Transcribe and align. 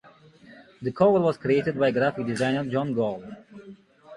The 0.81 0.91
cover 0.91 1.19
was 1.19 1.37
created 1.37 1.77
by 1.77 1.91
graphic 1.91 2.25
designer 2.25 2.65
John 2.65 2.95
Gall. 2.95 3.23